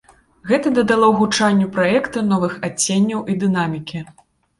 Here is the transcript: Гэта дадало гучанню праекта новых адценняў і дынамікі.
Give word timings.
Гэта 0.51 0.69
дадало 0.77 1.09
гучанню 1.19 1.67
праекта 1.75 2.23
новых 2.31 2.55
адценняў 2.69 3.21
і 3.35 3.37
дынамікі. 3.45 4.03